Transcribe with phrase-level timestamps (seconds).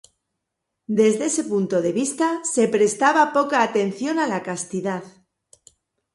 [0.99, 5.03] Desde ese punto de vista se prestaba poca atención a la castidad.